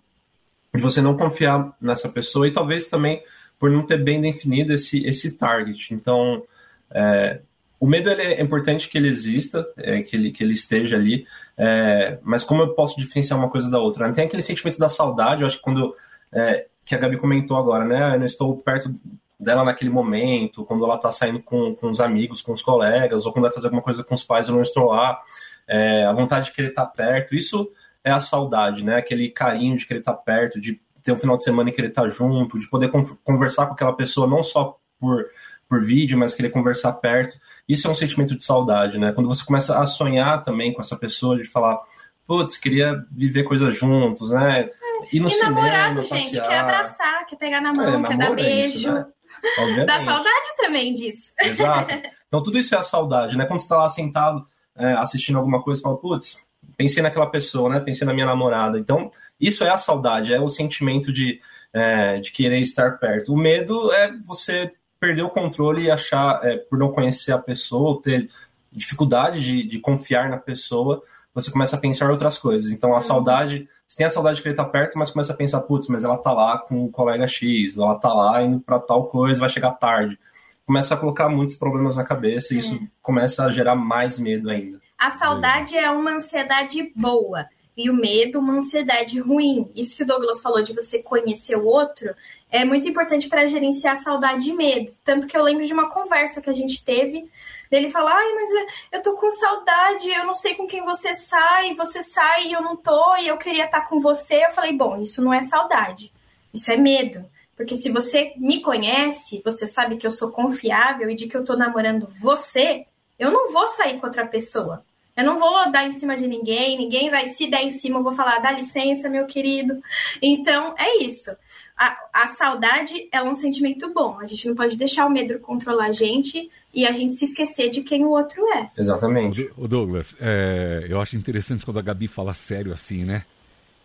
[0.75, 3.23] de você não confiar nessa pessoa e talvez também
[3.59, 5.95] por não ter bem definido esse, esse target.
[5.95, 6.43] Então,
[6.91, 7.41] é,
[7.79, 11.27] o medo é importante que ele exista, é, que, ele, que ele esteja ali,
[11.57, 14.07] é, mas como eu posso diferenciar uma coisa da outra?
[14.07, 14.15] Né?
[14.15, 15.95] Tem aquele sentimento da saudade, eu acho que quando.
[16.33, 18.15] É, que a Gabi comentou agora, né?
[18.15, 18.95] Eu não estou perto
[19.39, 23.33] dela naquele momento, quando ela está saindo com, com os amigos, com os colegas, ou
[23.33, 25.21] quando vai fazer alguma coisa com os pais, eu não estou lá.
[25.67, 27.69] É, a vontade de querer estar perto, isso
[28.07, 28.99] é a saudade, né?
[28.99, 32.09] Aquele carinho de querer estar perto, de ter um final de semana e querer estar
[32.09, 32.89] junto, de poder
[33.25, 35.27] conversar com aquela pessoa não só por,
[35.69, 37.37] por vídeo, mas querer conversar perto.
[37.69, 39.11] Isso é um sentimento de saudade, né?
[39.13, 41.81] Quando você começa a sonhar também com essa pessoa, de falar,
[42.29, 44.71] putz, queria viver coisas juntos, né?
[45.13, 46.21] Ir no e cinema, namorado, passear.
[46.21, 48.79] gente, quer abraçar, quer pegar na mão, é, quer dar beijo.
[48.79, 49.07] Isso, né?
[49.85, 51.33] Dá saudade também disso.
[51.41, 51.93] Exato.
[52.29, 53.47] Então tudo isso é a saudade, né?
[53.47, 54.45] Quando você está lá sentado
[54.77, 56.45] é, assistindo alguma coisa, você fala, putz,
[56.77, 57.81] pensei naquela pessoa, né?
[57.81, 58.79] Pensei na minha namorada.
[58.79, 59.11] Então,
[59.41, 61.41] isso é a saudade, é o sentimento de,
[61.73, 63.33] é, de querer estar perto.
[63.33, 67.91] O medo é você perder o controle e achar, é, por não conhecer a pessoa,
[67.91, 68.29] ou ter
[68.73, 71.03] dificuldade de, de confiar na pessoa,
[71.35, 72.73] você começa a pensar outras coisas.
[72.73, 73.01] Então, a uhum.
[73.01, 76.05] saudade, você tem a saudade de querer estar perto, mas começa a pensar, putz, mas
[76.05, 79.51] ela tá lá com o colega X, ela tá lá indo para tal coisa, vai
[79.51, 80.19] chegar tarde.
[80.65, 82.79] Começa a colocar muitos problemas na cabeça e isso é.
[83.01, 84.81] começa a gerar mais medo ainda.
[84.99, 89.71] A saudade é uma ansiedade boa e o medo, uma ansiedade ruim.
[89.77, 92.15] Isso que o Douglas falou de você conhecer o outro
[92.51, 94.91] é muito importante para gerenciar saudade e medo.
[95.05, 97.31] Tanto que eu lembro de uma conversa que a gente teve
[97.71, 98.51] dele falar: ai, mas
[98.91, 102.63] eu tô com saudade, eu não sei com quem você sai, você sai e eu
[102.63, 104.47] não tô, e eu queria estar tá com você.
[104.47, 106.11] Eu falei: bom, isso não é saudade,
[106.55, 107.25] isso é medo.
[107.55, 111.45] Porque se você me conhece, você sabe que eu sou confiável e de que eu
[111.45, 112.87] tô namorando você,
[113.19, 114.85] eu não vou sair com outra pessoa.
[115.17, 118.03] Eu não vou dar em cima de ninguém, ninguém vai se der em cima, eu
[118.03, 119.81] vou falar, dá licença, meu querido.
[120.21, 121.31] Então, é isso.
[121.75, 124.19] A, a saudade é um sentimento bom.
[124.21, 127.71] A gente não pode deixar o medo controlar a gente e a gente se esquecer
[127.71, 128.71] de quem o outro é.
[128.77, 129.51] Exatamente.
[129.57, 133.25] O Douglas, é, eu acho interessante quando a Gabi fala sério assim, né?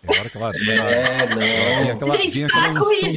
[0.04, 0.52] É a hora que ela.
[0.92, 1.94] É, não.
[1.94, 2.74] Aquela, Gente, tem aquela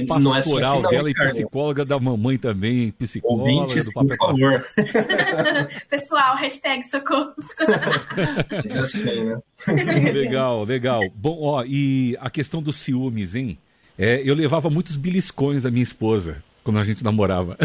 [0.07, 4.67] pastoral não é dela e psicóloga da mamãe também, psicóloga Ouvintes, do Por favor.
[5.89, 7.33] Pessoal, hashtag socorro.
[8.75, 10.13] É assim, né?
[10.13, 11.01] Legal, legal.
[11.15, 13.59] Bom, ó, e a questão dos ciúmes, hein?
[13.99, 17.57] É, eu levava muitos beliscões da minha esposa quando a gente namorava.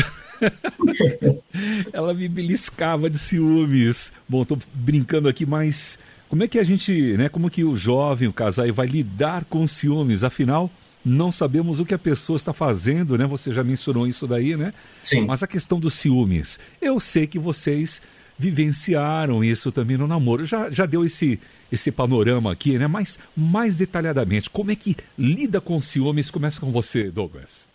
[1.92, 4.12] Ela me beliscava de ciúmes.
[4.28, 5.98] Bom, tô brincando aqui, mas
[6.30, 9.65] como é que a gente, né, como que o jovem, o casal vai lidar com
[9.65, 10.24] ciúmes?
[10.24, 10.70] Afinal,
[11.04, 13.26] não sabemos o que a pessoa está fazendo, né?
[13.26, 14.74] Você já mencionou isso daí, né?
[15.02, 15.26] Sim.
[15.26, 18.00] Mas a questão dos ciúmes, eu sei que vocês
[18.38, 20.46] vivenciaram isso também no namoro.
[20.46, 21.39] Já, já deu esse,
[21.72, 22.86] esse panorama aqui, né?
[22.86, 26.30] Mas mais detalhadamente, como é que lida com ciúmes?
[26.30, 27.69] Começa com você, Douglas.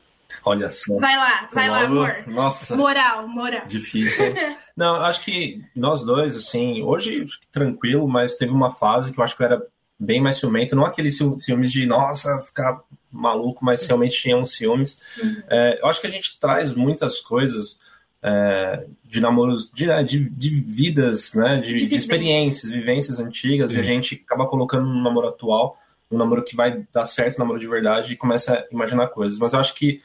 [0.44, 0.96] Olha só.
[0.98, 2.24] Vai lá, vai Logo, lá, amor.
[2.26, 2.76] Nossa.
[2.76, 3.66] Moral, moral.
[3.66, 4.34] Difícil.
[4.76, 9.36] Não, acho que nós dois, assim, hoje tranquilo, mas teve uma fase que eu acho
[9.36, 9.66] que eu era
[9.98, 10.74] bem mais ciumento.
[10.74, 14.98] Não aqueles ciúmes de, nossa, ficar maluco, mas realmente tinha uns ciúmes.
[15.22, 15.42] Uhum.
[15.48, 17.78] É, eu acho que a gente traz muitas coisas
[18.22, 23.72] é, de namoros, de, né, de, de vidas, né, de, de, de experiências, vivências antigas,
[23.72, 23.76] Sim.
[23.76, 25.78] e a gente acaba colocando no namoro atual,
[26.10, 29.38] um namoro que vai dar certo, um namoro de verdade, e começa a imaginar coisas.
[29.38, 30.00] Mas eu acho que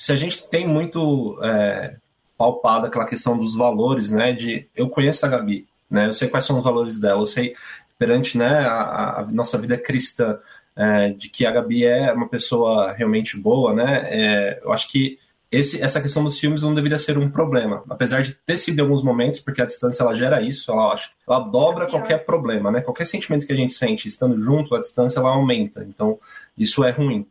[0.00, 1.94] se a gente tem muito é,
[2.38, 6.46] palpado aquela questão dos valores, né, de eu conheço a Gabi, né, eu sei quais
[6.46, 7.54] são os valores dela, eu sei
[7.98, 10.38] perante, né, a, a nossa vida cristã,
[10.74, 15.18] é, de que a Gabi é uma pessoa realmente boa, né, é, eu acho que
[15.52, 18.82] esse, essa questão dos filmes não deveria ser um problema, apesar de ter sido em
[18.82, 20.94] alguns momentos, porque a distância ela gera isso, ela,
[21.28, 22.80] ela dobra é qualquer problema, né?
[22.80, 26.18] Qualquer sentimento que a gente sente estando junto, a distância ela aumenta, então
[26.56, 27.26] isso é ruim.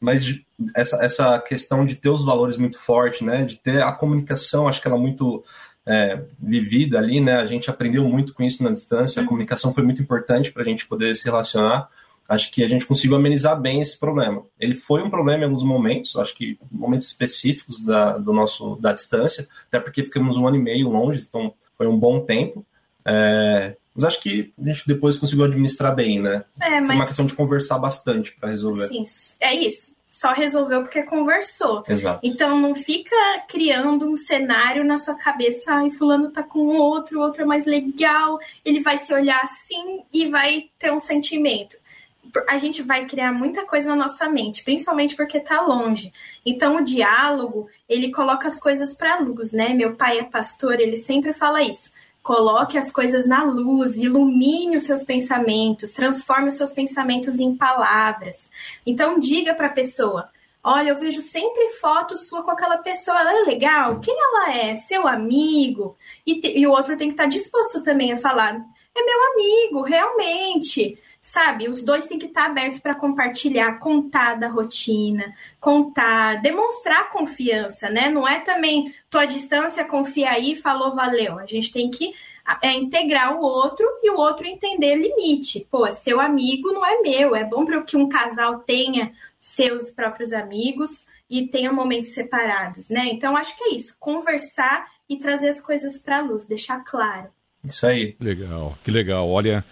[0.00, 0.40] Mas
[0.74, 3.44] essa, essa questão de ter os valores muito forte, né?
[3.44, 5.44] De ter a comunicação, acho que ela é muito
[5.86, 7.36] é, vivida ali, né?
[7.36, 9.28] A gente aprendeu muito com isso na distância, a uhum.
[9.28, 11.88] comunicação foi muito importante para a gente poder se relacionar
[12.28, 14.44] acho que a gente conseguiu amenizar bem esse problema.
[14.60, 18.92] Ele foi um problema em alguns momentos, acho que momentos específicos da, do nosso, da
[18.92, 22.64] distância, até porque ficamos um ano e meio longe, então foi um bom tempo.
[23.04, 26.44] É, mas acho que a gente depois conseguiu administrar bem, né?
[26.62, 26.96] É, foi mas...
[26.96, 28.86] uma questão de conversar bastante para resolver.
[28.86, 29.02] Sim,
[29.40, 29.92] é isso.
[30.06, 31.82] Só resolveu porque conversou.
[31.88, 32.20] Exato.
[32.22, 33.16] Então não fica
[33.48, 38.38] criando um cenário na sua cabeça, ai, fulano tá com outro, outro é mais legal,
[38.64, 41.76] ele vai se olhar assim e vai ter um sentimento
[42.46, 46.12] a gente vai criar muita coisa na nossa mente, principalmente porque está longe.
[46.44, 49.72] Então, o diálogo, ele coloca as coisas para luz, né?
[49.72, 51.90] Meu pai é pastor, ele sempre fala isso.
[52.22, 58.50] Coloque as coisas na luz, ilumine os seus pensamentos, transforme os seus pensamentos em palavras.
[58.84, 60.28] Então, diga para a pessoa:
[60.62, 64.00] Olha, eu vejo sempre foto sua com aquela pessoa, ela é legal?
[64.00, 64.74] Quem ela é?
[64.74, 65.96] Seu amigo?
[66.26, 68.60] E, te, e o outro tem que estar tá disposto também a falar:
[68.94, 71.68] É meu amigo, realmente sabe?
[71.68, 78.08] Os dois têm que estar abertos para compartilhar, contar da rotina, contar, demonstrar confiança, né?
[78.08, 81.38] Não é também tua distância, confia aí, falou, valeu.
[81.38, 82.14] A gente tem que
[82.62, 85.68] é, integrar o outro e o outro entender limite.
[85.70, 87.36] Pô, é seu amigo não é meu.
[87.36, 93.06] É bom para que um casal tenha seus próprios amigos e tenha momentos separados, né?
[93.12, 97.28] Então acho que é isso, conversar e trazer as coisas para a luz, deixar claro.
[97.62, 98.16] Isso aí.
[98.18, 99.28] Legal, que legal.
[99.28, 99.62] Olha,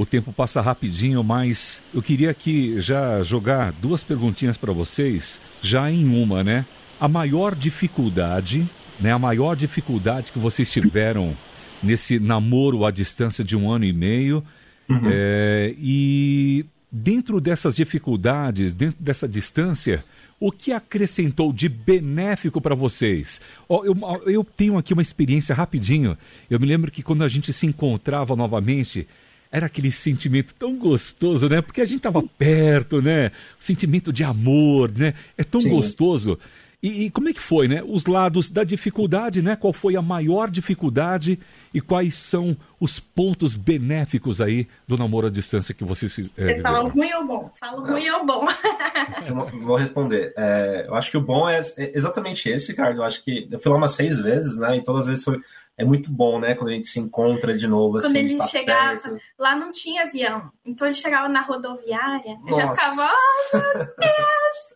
[0.00, 5.90] o tempo passa rapidinho, mas eu queria aqui já jogar duas perguntinhas para vocês, já
[5.90, 6.64] em uma, né?
[7.00, 9.12] A maior dificuldade, né?
[9.12, 11.36] A maior dificuldade que vocês tiveram
[11.82, 14.44] nesse namoro à distância de um ano e meio
[14.90, 15.02] Uhum.
[15.04, 20.04] É, e dentro dessas dificuldades, dentro dessa distância,
[20.40, 23.40] o que acrescentou de benéfico para vocês?
[23.68, 26.18] Oh, eu, eu tenho aqui uma experiência rapidinho.
[26.50, 29.06] Eu me lembro que quando a gente se encontrava novamente,
[29.50, 31.60] era aquele sentimento tão gostoso, né?
[31.60, 33.28] Porque a gente estava perto, né?
[33.60, 35.14] O sentimento de amor, né?
[35.36, 35.70] É tão Sim.
[35.70, 36.38] gostoso.
[36.82, 37.82] E, e, como é que foi, né?
[37.86, 39.54] Os lados da dificuldade, né?
[39.54, 41.38] Qual foi a maior dificuldade
[41.74, 46.62] e quais são os pontos benéficos aí do namoro à distância que vocês é, Você
[46.62, 47.52] fala ruim ou bom?
[47.60, 48.46] Falo ruim ou bom?
[49.62, 50.32] Vou responder.
[50.38, 52.94] É, eu acho que o bom é, é exatamente esse, cara.
[52.94, 54.78] Eu acho que eu fui lá umas seis vezes, né?
[54.78, 55.38] E todas as vezes foi
[55.80, 56.54] é muito bom, né?
[56.54, 57.98] Quando a gente se encontra de novo.
[57.98, 59.18] Quando assim, ele tá chegava, perto.
[59.38, 60.52] lá não tinha avião.
[60.62, 63.10] Então ele chegava na rodoviária, eu já ficava,
[63.54, 64.70] oh meu Deus!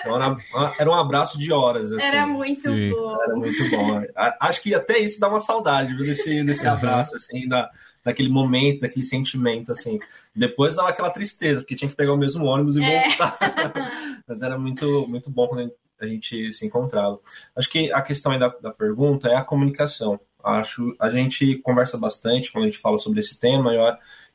[0.00, 1.92] Então, era, era, um abraço de horas.
[1.92, 2.04] Assim.
[2.04, 2.90] Era muito Sim.
[2.90, 3.22] bom.
[3.22, 4.02] Era muito bom.
[4.38, 7.70] Acho que até isso dá uma saudade, viu, desse, desse abraço, assim, da,
[8.04, 9.98] daquele momento, daquele sentimento, assim.
[10.34, 13.08] Depois dava aquela tristeza, porque tinha que pegar o mesmo ônibus e é.
[13.08, 13.38] voltar.
[14.28, 17.18] Mas era muito, muito bom quando a gente se encontrava.
[17.54, 20.20] Acho que a questão da, da pergunta é a comunicação.
[20.42, 23.72] Acho a gente conversa bastante quando a gente fala sobre esse tema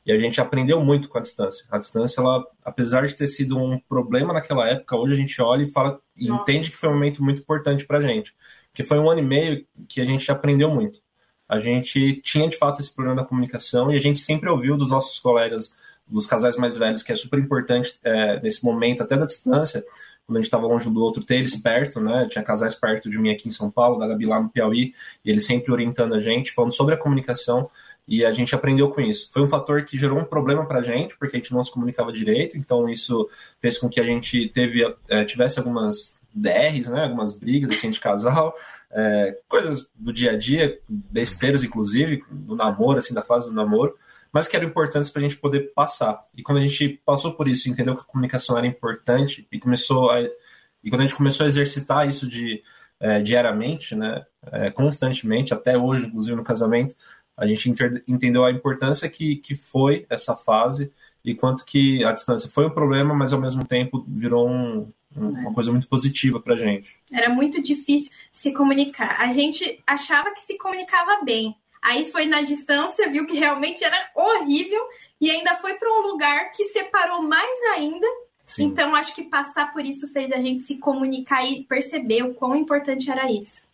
[0.04, 1.64] e a gente aprendeu muito com a distância.
[1.70, 5.62] A distância, ela, apesar de ter sido um problema naquela época, hoje a gente olha
[5.62, 8.34] e fala e entende que foi um momento muito importante para a gente,
[8.70, 11.00] porque foi um ano e meio que a gente aprendeu muito.
[11.48, 14.90] A gente tinha de fato esse problema da comunicação e a gente sempre ouviu dos
[14.90, 15.72] nossos colegas,
[16.06, 19.84] dos casais mais velhos, que é super importante é, nesse momento, até da distância,
[20.32, 22.26] quando a gente estava longe um do outro, ter eles perto, né?
[22.30, 25.30] Tinha casais perto de mim aqui em São Paulo, da Gabi lá no Piauí, e
[25.30, 27.68] eles sempre orientando a gente, falando sobre a comunicação,
[28.08, 29.30] e a gente aprendeu com isso.
[29.30, 31.70] Foi um fator que gerou um problema para a gente, porque a gente não se
[31.70, 33.28] comunicava direito, então isso
[33.60, 37.04] fez com que a gente teve, é, tivesse algumas DRs, né?
[37.04, 38.54] Algumas brigas assim, de casal,
[38.90, 43.94] é, coisas do dia a dia, besteiras, inclusive, do namoro, assim, da fase do namoro
[44.32, 46.24] mas que eram importantes para a gente poder passar.
[46.34, 50.10] E quando a gente passou por isso, entendeu que a comunicação era importante e começou
[50.10, 52.62] a, e quando a gente começou a exercitar isso de
[52.98, 56.94] é, diariamente, né, é, constantemente, até hoje, inclusive no casamento,
[57.36, 57.72] a gente
[58.06, 60.92] entendeu a importância que, que foi essa fase
[61.24, 65.28] e quanto que a distância foi um problema, mas ao mesmo tempo virou um, um,
[65.28, 66.96] uma coisa muito positiva para gente.
[67.10, 69.20] Era muito difícil se comunicar.
[69.20, 73.98] A gente achava que se comunicava bem, Aí foi na distância, viu que realmente era
[74.14, 74.80] horrível
[75.20, 78.06] e ainda foi para um lugar que separou mais ainda.
[78.46, 78.64] Sim.
[78.64, 82.54] Então acho que passar por isso fez a gente se comunicar e perceber o quão
[82.54, 83.64] importante era isso.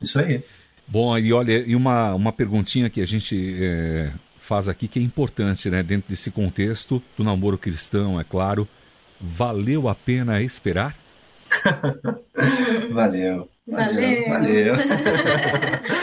[0.00, 0.42] Isso aí.
[0.86, 5.02] Bom, e olha, e uma, uma perguntinha que a gente é, faz aqui que é
[5.02, 5.82] importante, né?
[5.82, 8.68] Dentro desse contexto do namoro cristão, é claro.
[9.20, 10.96] Valeu a pena esperar?
[12.92, 13.48] Valeu.
[13.66, 14.28] Valeu.
[14.28, 14.76] Valeu.
[14.76, 14.76] valeu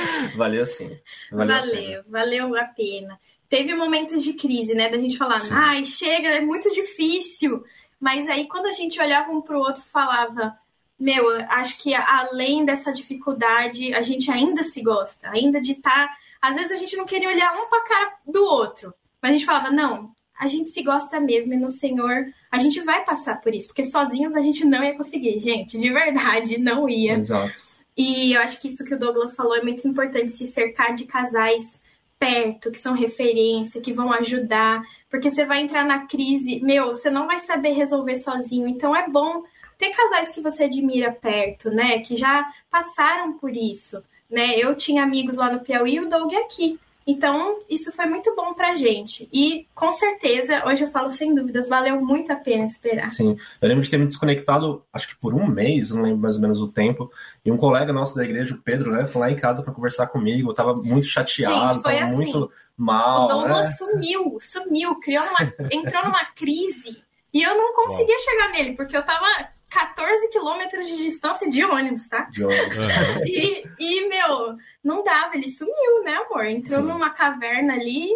[0.65, 0.97] sim.
[1.31, 3.19] Valeu, valeu, valeu a pena.
[3.47, 4.89] Teve momentos de crise, né?
[4.89, 5.53] Da gente falar, sim.
[5.53, 7.63] ai, chega, é muito difícil.
[7.99, 10.57] Mas aí quando a gente olhava um pro outro falava,
[10.99, 16.07] meu, acho que além dessa dificuldade, a gente ainda se gosta, ainda de estar.
[16.07, 16.17] Tá...
[16.41, 18.93] Às vezes a gente não queria olhar um pra cara do outro.
[19.21, 22.81] Mas a gente falava, não, a gente se gosta mesmo e no Senhor a gente
[22.81, 26.89] vai passar por isso, porque sozinhos a gente não ia conseguir, gente, de verdade, não
[26.89, 27.13] ia.
[27.13, 27.53] Exato.
[27.95, 31.05] E eu acho que isso que o Douglas falou é muito importante, se cercar de
[31.05, 31.81] casais
[32.17, 37.09] perto, que são referência, que vão ajudar, porque você vai entrar na crise, meu, você
[37.09, 39.43] não vai saber resolver sozinho, então é bom
[39.77, 45.03] ter casais que você admira perto, né, que já passaram por isso, né, eu tinha
[45.03, 49.27] amigos lá no Piauí e o Doug aqui, então, isso foi muito bom pra gente.
[49.31, 53.09] E, com certeza, hoje eu falo sem dúvidas, valeu muito a pena esperar.
[53.09, 53.37] Sim.
[53.61, 56.41] Eu lembro de ter me desconectado, acho que por um mês, não lembro mais ou
[56.41, 57.11] menos o tempo.
[57.43, 60.07] E um colega nosso da igreja, o Pedro, né, foi lá em casa para conversar
[60.07, 60.49] comigo.
[60.49, 63.25] Eu tava muito chateado, gente, tava assim, muito mal.
[63.25, 63.71] O Douglas né?
[63.73, 67.03] sumiu, sumiu, criou uma, entrou numa crise.
[67.33, 68.23] E eu não conseguia Bom.
[68.23, 69.25] chegar nele, porque eu tava
[69.73, 72.29] 14 quilômetros de distância de ônibus, tá?
[72.31, 72.77] De ônibus.
[73.25, 76.45] e, e, meu, não dava, ele sumiu, né, amor?
[76.45, 76.87] Entrou Sim.
[76.87, 78.09] numa caverna ali.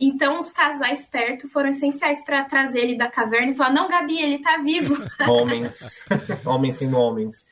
[0.00, 4.20] Então, os casais perto foram essenciais para trazer ele da caverna e falar: Não, Gabi,
[4.20, 4.96] ele tá vivo.
[5.28, 6.00] Homens.
[6.44, 7.46] homens sendo homens.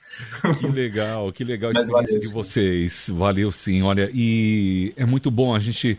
[0.61, 3.11] Que legal, que legal a experiência valeu, de vocês.
[3.13, 3.83] Valeu sim.
[3.83, 5.99] Olha, e é muito bom a gente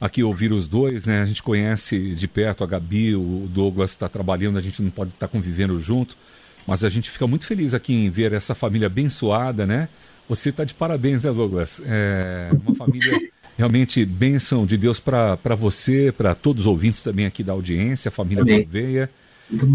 [0.00, 1.20] aqui ouvir os dois, né?
[1.20, 5.10] A gente conhece de perto a Gabi, o Douglas está trabalhando, a gente não pode
[5.10, 6.16] estar tá convivendo junto,
[6.68, 9.88] mas a gente fica muito feliz aqui em ver essa família abençoada, né?
[10.28, 11.80] Você está de parabéns, né, Douglas?
[11.82, 13.18] É uma família
[13.56, 18.12] realmente bênção de Deus para você, para todos os ouvintes também aqui da audiência, a
[18.12, 19.10] família Gouveia.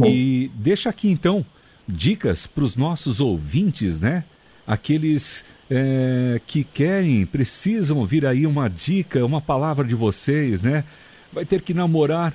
[0.06, 1.44] E deixa aqui então
[1.88, 4.24] dicas para os nossos ouvintes, né?
[4.68, 10.84] Aqueles é, que querem, precisam ouvir aí uma dica, uma palavra de vocês, né?
[11.34, 12.34] vai ter que namorar,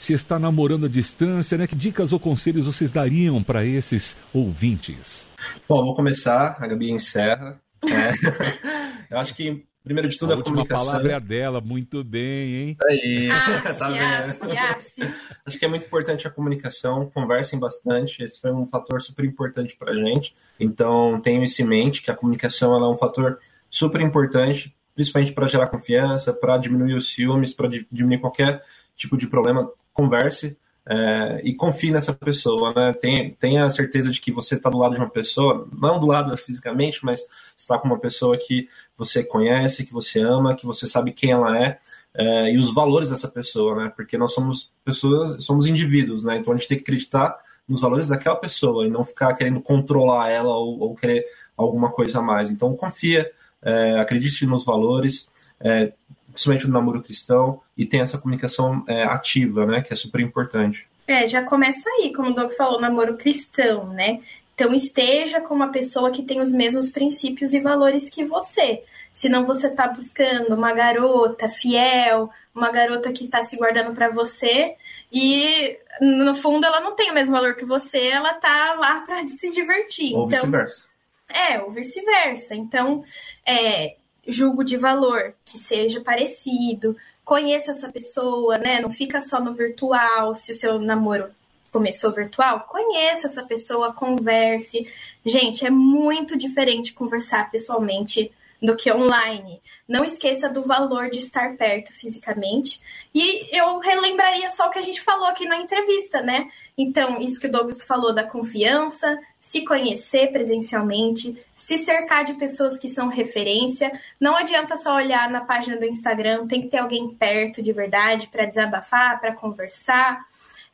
[0.00, 1.66] se está namorando à distância, né?
[1.66, 5.28] Que dicas ou conselhos vocês dariam para esses ouvintes?
[5.68, 7.60] Bom, vou começar, a Gabi encerra.
[7.84, 8.10] É.
[9.12, 10.88] Eu acho que Primeiro de tudo, a, a comunicação.
[10.88, 12.76] A palavra é dela, muito bem, hein?
[12.86, 15.12] Aí, ah, tá vendo?
[15.46, 19.76] Acho que é muito importante a comunicação, conversem bastante, esse foi um fator super importante
[19.78, 20.34] pra gente.
[20.58, 23.38] Então, tenham isso em mente, que a comunicação é um fator
[23.70, 28.62] super importante, principalmente para gerar confiança, para diminuir os ciúmes, para diminuir qualquer
[28.94, 29.70] tipo de problema.
[30.00, 30.56] Converse,
[30.88, 32.92] é, e confie nessa pessoa, né?
[32.94, 36.06] Tenha, tenha a certeza de que você está do lado de uma pessoa, não do
[36.06, 37.22] lado fisicamente, mas
[37.56, 41.56] está com uma pessoa que você conhece, que você ama, que você sabe quem ela
[41.56, 41.78] é,
[42.14, 43.92] é, e os valores dessa pessoa, né?
[43.94, 46.38] Porque nós somos pessoas, somos indivíduos, né?
[46.38, 47.38] Então a gente tem que acreditar
[47.68, 51.24] nos valores daquela pessoa e não ficar querendo controlar ela ou, ou querer
[51.56, 52.50] alguma coisa a mais.
[52.50, 53.30] Então confia,
[53.62, 55.30] é, acredite nos valores,
[55.60, 55.92] é,
[56.40, 60.88] principalmente no namoro cristão, e tem essa comunicação é, ativa, né, que é super importante.
[61.06, 64.20] É, já começa aí, como o Doug falou, namoro cristão, né?
[64.54, 68.82] Então esteja com uma pessoa que tem os mesmos princípios e valores que você.
[69.12, 74.76] Senão você está buscando uma garota fiel, uma garota que está se guardando para você
[75.10, 79.26] e no fundo ela não tem o mesmo valor que você, ela tá lá para
[79.28, 80.14] se divertir.
[80.14, 80.84] Ou então, vice-versa.
[81.28, 82.54] É, ou vice-versa.
[82.54, 83.02] Então,
[83.44, 83.96] é,
[84.30, 88.80] julgo de valor, que seja parecido, conheça essa pessoa, né?
[88.80, 91.30] Não fica só no virtual, se o seu namoro
[91.70, 94.88] começou virtual, conheça essa pessoa, converse.
[95.24, 99.62] Gente, é muito diferente conversar pessoalmente do que online.
[99.88, 102.80] Não esqueça do valor de estar perto fisicamente.
[103.14, 106.48] E eu relembraria só o que a gente falou aqui na entrevista, né?
[106.76, 112.78] Então, isso que o Douglas falou da confiança, se conhecer presencialmente, se cercar de pessoas
[112.78, 113.90] que são referência.
[114.20, 118.28] Não adianta só olhar na página do Instagram, tem que ter alguém perto de verdade
[118.28, 120.24] para desabafar, para conversar.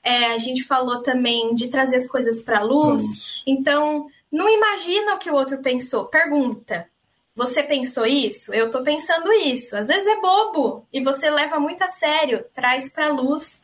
[0.03, 3.43] É, a gente falou também de trazer as coisas para a luz.
[3.47, 6.07] Então, não imagina o que o outro pensou.
[6.07, 6.89] Pergunta.
[7.37, 8.53] Você pensou isso?
[8.55, 9.77] Eu tô pensando isso.
[9.77, 13.63] Às vezes é bobo e você leva muito a sério, traz pra luz.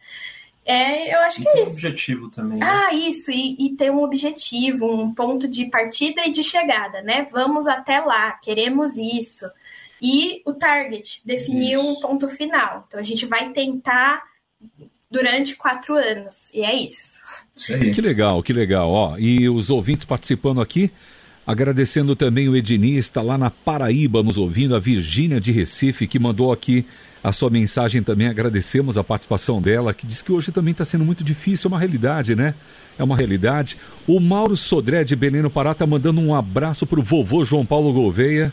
[0.65, 1.73] É, eu acho e que é isso.
[1.73, 2.59] objetivo também.
[2.59, 2.67] Né?
[2.67, 7.27] Ah, isso, e, e ter um objetivo, um ponto de partida e de chegada, né?
[7.33, 9.51] Vamos até lá, queremos isso.
[10.01, 12.85] E o target, definir um ponto final.
[12.87, 14.23] Então a gente vai tentar
[15.11, 16.53] durante quatro anos.
[16.53, 17.21] E é isso.
[17.57, 18.91] isso que legal, que legal.
[18.91, 20.91] Ó, e os ouvintes participando aqui,
[21.47, 26.53] Agradecendo também o Ednista lá na Paraíba nos ouvindo, a Virgínia de Recife, que mandou
[26.53, 26.87] aqui
[27.23, 28.29] a sua mensagem também.
[28.29, 31.79] Agradecemos a participação dela, que diz que hoje também está sendo muito difícil, é uma
[31.79, 32.55] realidade, né?
[32.99, 33.77] É uma realidade.
[34.07, 37.67] O Mauro Sodré de Belém no Pará está mandando um abraço para o vovô João
[37.67, 38.53] Paulo Gouveia.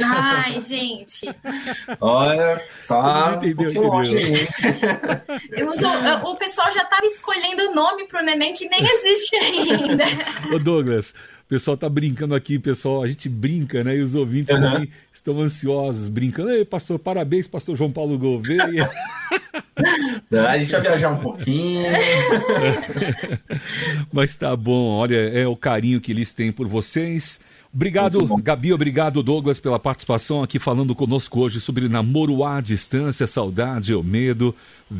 [0.00, 1.28] Ai, gente.
[2.00, 3.40] Olha, tá.
[3.42, 4.46] Entendeu, entendeu.
[5.66, 10.04] o, o pessoal já estava escolhendo o nome para o neném que nem existe ainda.
[10.54, 11.14] Ô Douglas,
[11.48, 13.02] o pessoal tá brincando aqui, pessoal.
[13.02, 13.96] A gente brinca, né?
[13.96, 14.60] E os ouvintes uhum.
[14.60, 16.50] também estão ansiosos, brincando.
[16.50, 18.90] Ei, pastor, parabéns, pastor João Paulo Gouveia.
[20.46, 21.86] a gente vai viajar um pouquinho.
[24.12, 27.40] Mas tá bom, olha, é o carinho que eles têm por vocês.
[27.72, 33.94] Obrigado, Gabi, obrigado, Douglas, pela participação aqui falando conosco hoje sobre namoro à distância, saudade
[33.94, 34.54] ou medo,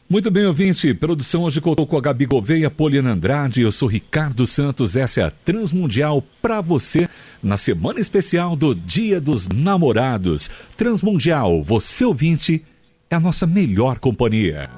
[0.09, 0.93] Muito bem, ouvinte.
[0.95, 3.61] Produção hoje contou com a Gabi Gouveia, Poliana Andrade.
[3.61, 4.95] Eu sou Ricardo Santos.
[4.95, 7.07] Essa é a Transmundial para você
[7.41, 10.49] na semana especial do Dia dos Namorados.
[10.75, 12.63] Transmundial, você ouvinte,
[13.09, 14.69] é a nossa melhor companhia.